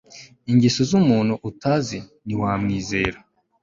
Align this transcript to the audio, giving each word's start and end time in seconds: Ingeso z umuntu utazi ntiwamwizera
Ingeso 0.51 0.81
z 0.89 0.91
umuntu 1.01 1.33
utazi 1.49 1.97
ntiwamwizera 2.25 3.17